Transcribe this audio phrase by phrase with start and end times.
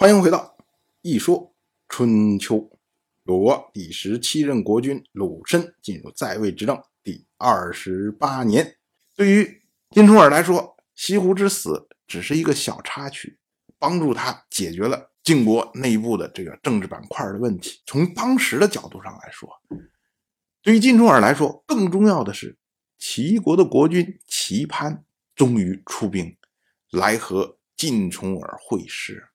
[0.00, 0.56] 欢迎回到
[1.02, 1.54] 《一说
[1.86, 2.56] 春秋》。
[3.24, 8.78] 鲁国第十七任国君鲁申进入在位执政第二十八年。
[9.14, 9.60] 对于
[9.90, 13.38] 金重耳来说，西湖之死只是一个小插曲，
[13.78, 17.82] 帮助他解决了晋国内部的这个政治板块的问题。
[17.84, 19.50] 从当时的角度上来说，
[20.62, 22.56] 对于金重耳来说，更重要的是
[22.96, 25.04] 齐国的国君齐潘
[25.36, 26.34] 终于出兵
[26.90, 29.26] 来和晋重耳会师。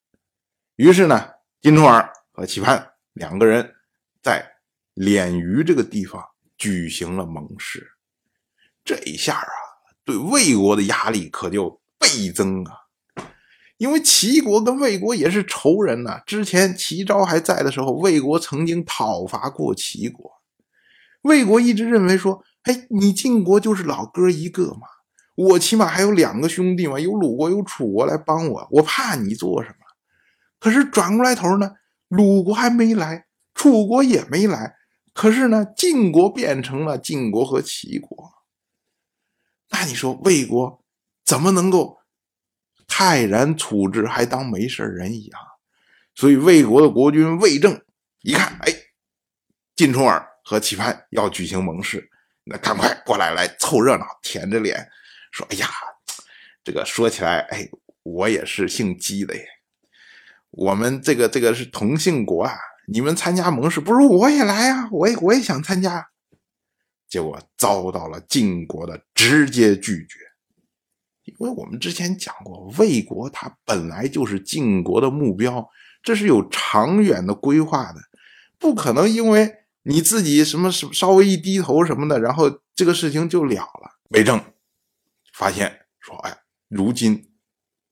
[0.76, 1.30] 于是呢，
[1.62, 3.76] 金重耳和齐潘两个人
[4.22, 4.45] 在
[4.94, 6.22] 敛鱼这个地方
[6.58, 7.91] 举行了盟誓。
[8.84, 9.48] 这一下啊，
[10.03, 12.73] 对魏国的压力可就倍增啊！
[13.77, 16.22] 因为齐国跟魏国也是仇人呐。
[16.26, 20.30] 之前齐昭还在的时候，魏国曾经讨伐过齐国。
[21.22, 24.88] 魏国一直认为说：“哎，你晋国就是老哥一个嘛，
[25.36, 29.76] 我起码还有两个兄弟嘛，有鲁国有楚国来帮我，我怕你做什么？”
[30.66, 31.76] 可是转过来头呢，
[32.08, 34.76] 鲁国还没来，楚国也没来，
[35.14, 38.34] 可是呢，晋国变成了晋国和齐国。
[39.70, 40.84] 那你说魏国
[41.23, 42.00] 怎么能够
[42.88, 45.39] 泰然处之，还当没事人一样？
[46.16, 47.80] 所以魏国的国君魏正
[48.23, 48.73] 一看，哎，
[49.76, 52.09] 晋重耳和齐潘要举行盟誓，
[52.44, 54.89] 那赶快过来来凑热闹，舔着脸
[55.32, 55.70] 说：“哎呀，
[56.64, 57.70] 这个说起来，哎，
[58.02, 59.48] 我也是姓姬的耶。”
[60.58, 62.53] 我们这个这个是同姓国啊，
[62.88, 64.88] 你们参加盟誓，不如我也来啊！
[64.89, 66.08] 我也我也想参加，
[67.09, 70.20] 结果遭到了晋国的直接拒绝。
[71.26, 75.70] 因为我们之前讲过，魏国它本来就是晋国的目标，
[76.02, 78.00] 这是有长远的规划的，
[78.58, 84.00] 不可能因为你自己什么什稍微一低头什么的，然后这个事情就了了。
[84.11, 84.42] 魏征
[85.33, 86.38] 发现说：“哎，
[86.70, 87.33] 如今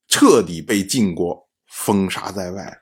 [0.08, 1.43] 彻底被晋国。”
[1.76, 2.82] 封杀在外，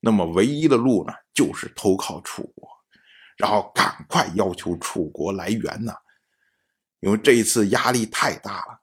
[0.00, 2.68] 那么唯一的路呢，就是投靠楚国，
[3.36, 5.94] 然后赶快要求楚国来援呐，
[6.98, 8.82] 因为这一次压力太大了。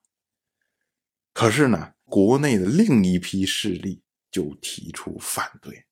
[1.33, 5.85] 可是呢，国内的另一批势力就提出反对，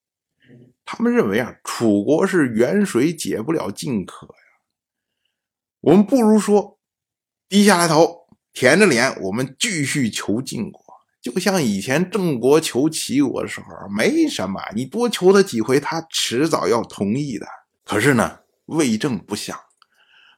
[0.86, 4.64] 他们认为啊，楚国是远水解不了近渴呀，
[5.82, 6.80] 我们不如说
[7.50, 10.87] 低下来头，舔着脸，我们继续求晋国。
[11.28, 17.46] 就像以前郑国求齐国的时候，没什么，你多求他几回，他迟早要同意的。
[17.84, 19.60] 可是呢，魏正不想，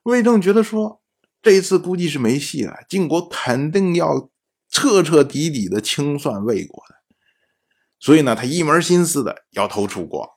[0.04, 1.04] 魏正觉得说，
[1.44, 4.32] 这次估计是没戏了，晋国肯定要
[4.68, 6.96] 彻彻底底的清算魏国的，
[8.00, 10.28] 所以呢，他一门心思的要投楚国。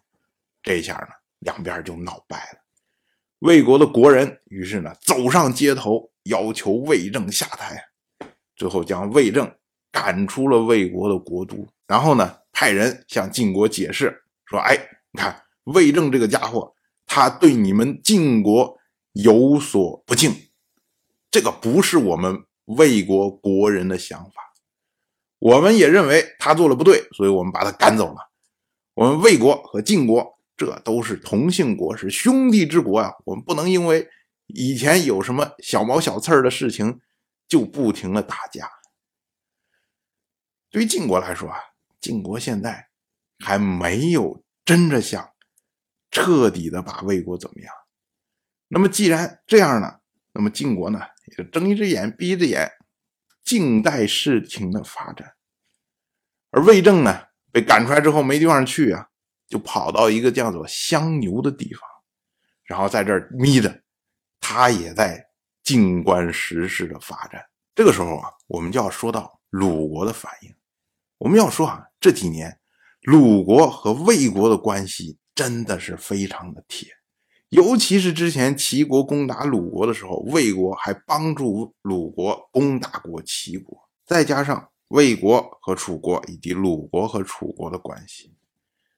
[0.62, 1.08] 这下呢，
[1.38, 2.58] 两边就闹掰了。
[3.38, 7.88] 魏国的国人于是呢，走上街头，要求魏正下台，
[8.54, 9.50] 最后将魏正。
[9.92, 14.74] 赶出了魏国的国都，然后呢，派人向晋国解释说：“哎，
[15.12, 16.74] 你看魏正这个家伙，
[17.06, 18.78] 他对你们晋国
[19.12, 20.34] 有所不敬，
[21.30, 24.54] 这个不是我们魏国国人的想法。
[25.38, 28.30] 我们也认为他做了不对，所以我们把他赶走了。
[28.94, 34.08] 我们魏国和晋国这都是同姓国，是兄弟之国啊，我们不能因为
[34.46, 37.00] 以前有什么小毛小刺儿的事情，
[37.46, 38.70] 就不停的打架。”
[40.72, 41.56] 对于晋国来说啊，
[42.00, 42.88] 晋国现在
[43.38, 45.30] 还没有真的想
[46.10, 47.72] 彻底的把魏国怎么样。
[48.68, 50.00] 那么既然这样呢，
[50.32, 52.72] 那么晋国呢也就睁一只眼闭一只眼，
[53.44, 55.34] 静待事情的发展。
[56.50, 59.08] 而魏正呢被赶出来之后没地方去啊，
[59.46, 61.86] 就跑到一个叫做香牛的地方，
[62.64, 63.82] 然后在这儿眯着，
[64.40, 65.22] 他也在
[65.62, 67.44] 静观时事的发展。
[67.74, 70.54] 这个时候啊，我们就要说到鲁国的反应。
[71.22, 72.58] 我们要说啊，这几年
[73.02, 76.88] 鲁国和魏国的关系真的是非常的铁，
[77.50, 83.88] 尤其是之前齐国攻打鲁国的时候，魏国还帮助鲁国攻打过齐国。
[84.04, 88.34] 再加上魏国和楚国以及鲁国和楚国的关系，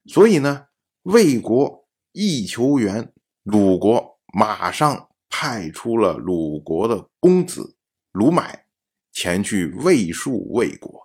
[0.07, 0.69] 所以呢，
[1.03, 3.13] 魏国一求援，
[3.43, 7.77] 鲁国马上派出了鲁国的公子
[8.13, 8.65] 鲁买
[9.13, 11.04] 前去魏戍魏国。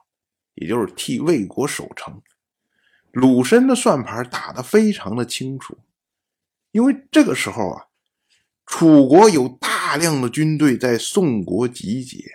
[0.60, 2.22] 也就是替魏国守城，
[3.14, 5.78] 鲁申的算盘打得非常的清楚，
[6.72, 7.86] 因为这个时候啊，
[8.66, 12.26] 楚国有大量的军队在宋国集结，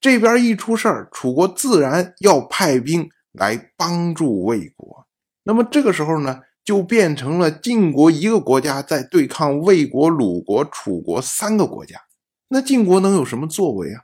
[0.00, 5.06] 这边一出事儿，楚国自然要派兵来帮助魏国。
[5.44, 12.00] 那么这个时候呢，就变成了晋国一个国家在对抗魏国、鲁国、楚国三个国家，
[12.48, 14.02] 那晋国能有什么作为啊？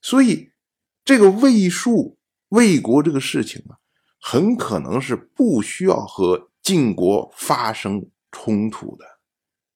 [0.00, 0.52] 所以
[1.04, 2.15] 这个魏数。
[2.48, 3.78] 魏国这个事情啊，
[4.20, 9.04] 很可能是不需要和晋国发生冲突的。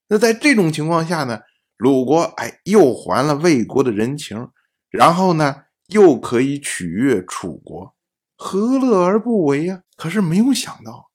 [0.07, 1.41] 那在这种情况下呢，
[1.77, 4.49] 鲁国哎又还了魏国的人情，
[4.89, 7.95] 然后呢又可以取悦楚国，
[8.35, 9.83] 何乐而不为呀？
[9.95, 11.11] 可是没有想到，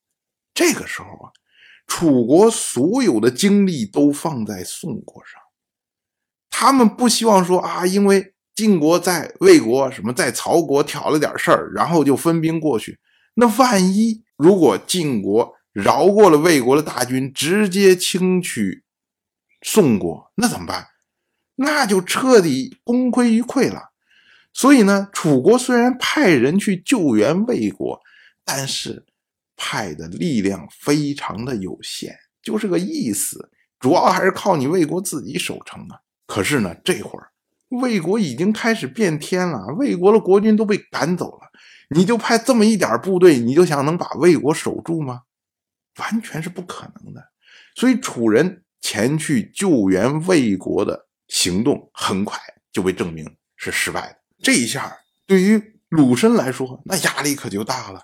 [0.54, 1.32] 这个时候啊，
[1.86, 5.40] 楚国所有的精力都放在宋国上，
[6.48, 12.98] 他们不希望说啊，因为晋国在魏国什么在曹国挑了点事儿，然后就分兵过去。
[13.34, 18.82] 那万一如果晋国饶过了魏国的大军，直接轻取
[19.60, 20.86] 宋国，那怎么办？
[21.56, 23.92] 那就彻底功亏一篑了。
[24.54, 28.00] 所以呢，楚国虽然派人去救援魏国，
[28.42, 29.04] 但是
[29.54, 33.50] 派的力量非常的有限，就是个意思。
[33.78, 36.00] 主要还是靠你魏国自己守城啊。
[36.26, 37.28] 可是呢，这会儿
[37.68, 41.50] 魏国已经开始变天了，魏国的国军都被赶走了。
[41.90, 45.22] 你就派这么一点部队，你就想能把魏国守住吗？
[45.98, 47.22] 完全是不可能的。
[47.74, 52.38] 所以楚人前去救援魏国的行动，很快
[52.72, 54.18] 就被证明是失败的。
[54.42, 54.96] 这一下
[55.26, 58.02] 对于鲁申来说，那压力可就大了。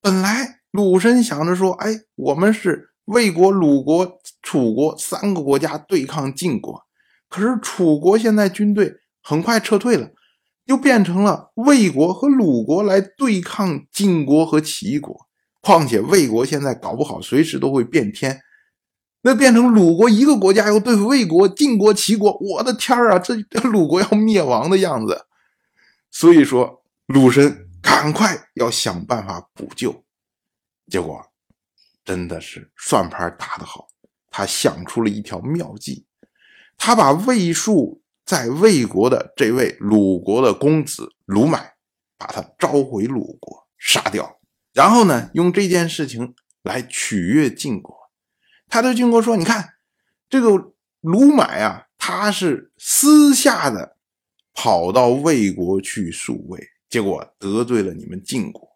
[0.00, 6.82] 本来鲁申想着说：“哎，我们是魏国、鲁国、楚国三个国家对抗晋国，
[7.28, 10.10] 可是楚国现在军队很快撤退了。”
[10.66, 15.14] 又变成了魏国和鲁国来对抗晋国和齐国，
[15.60, 18.40] 况且魏国现在搞不好随时都会变天，
[19.20, 23.34] 那变成鲁国一个国家要对付魏国、晋国、齐国，我的天儿啊，这
[23.68, 25.26] 鲁国要灭亡的样子。
[26.10, 30.02] 所以说，鲁申赶快要想办法补救，
[30.90, 31.22] 结果
[32.06, 33.86] 真的是算盘打得好，
[34.30, 36.06] 他想出了一条妙计，
[36.78, 38.00] 他把魏术。
[38.26, 41.74] 在魏国的这位鲁国的公子鲁买，
[42.16, 44.38] 把他召回鲁国，杀掉，
[44.72, 47.94] 然后呢，用这件事情来取悦晋国。
[48.66, 49.74] 他对晋国说：“你看，
[50.30, 50.72] 这个
[51.02, 53.98] 鲁买啊，他是私下的
[54.54, 58.66] 跑到魏国去数魏，结果得罪了你们晋国。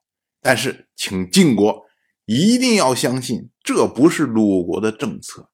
[0.42, 1.86] 但是，请晋国
[2.26, 5.48] 一定要相信，这不是鲁国的政策。”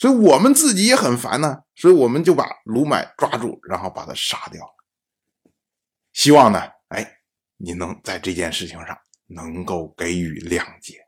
[0.00, 4.66] 所以我们自己也很烦呢，所以我们就把卢买抓住，然后把他杀掉。
[6.14, 6.58] 希望呢，
[6.88, 7.18] 哎，
[7.58, 11.06] 你能在这件事情上能够给予谅解。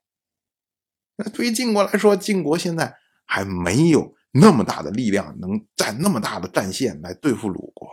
[1.16, 2.94] 那对于晋国来说，晋国现在
[3.24, 7.88] 还没有那么大的力量，能占那么大的战线来对付鲁国，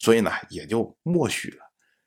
[0.00, 1.58] 所以呢，也就默许了。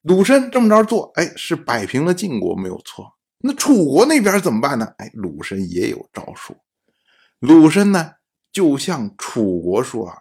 [0.02, 3.18] 鲁申这么着做，哎，是摆平了晋国没有错。
[3.40, 4.94] 那楚国那边怎么办呢？
[4.98, 6.58] 哎，鲁申也有招数。
[7.40, 8.12] 鲁申呢？
[8.56, 10.20] 就像楚国说啊，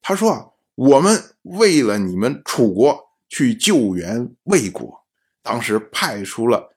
[0.00, 0.46] 他说啊，
[0.76, 5.04] 我们为了你们楚国去救援魏国，
[5.42, 6.74] 当时派出了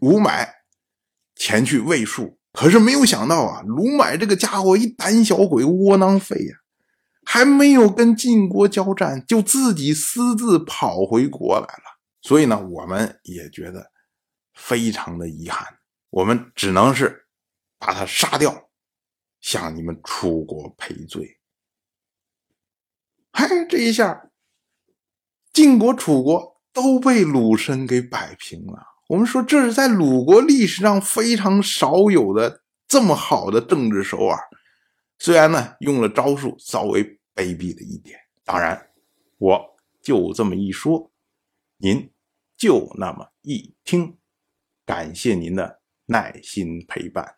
[0.00, 0.50] 鲁买
[1.34, 6.56] 前去魏戍，可是没有想到啊，鲁买这个家伙一胆小鬼，窝囊废呀，
[7.26, 11.98] 还没有跟晋国交战，就自己私自跑回国来了。
[12.22, 13.90] 所以呢，我们也觉得
[14.54, 15.66] 非常的遗憾，
[16.08, 17.26] 我们只能是
[17.78, 18.67] 把他杀掉。
[19.40, 21.38] 向你们楚国赔罪，
[23.32, 24.30] 嗨，这一下，
[25.52, 28.82] 晋国、楚国都被鲁申给摆平了。
[29.08, 34.38] 我们说，这是在鲁国历史上非常少有的这么好的政治手腕。
[35.18, 37.02] 虽然呢，用了招数稍微
[37.34, 38.90] 卑鄙了一点，当然，
[39.38, 41.10] 我就这么一说，
[41.78, 42.12] 您
[42.56, 44.18] 就那么一听。
[44.84, 47.37] 感谢您的耐心陪伴。